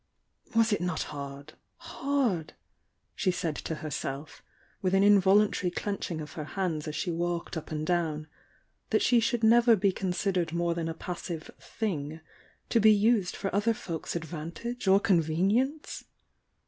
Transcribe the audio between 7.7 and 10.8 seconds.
down, that she should never be considered more